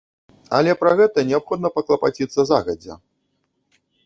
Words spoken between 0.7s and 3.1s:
пра гэта неабходна паклапаціцца загадзя.